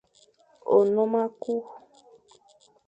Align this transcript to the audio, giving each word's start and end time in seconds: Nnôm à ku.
Nnôm 0.85 1.13
à 1.23 1.25
ku. 1.41 1.55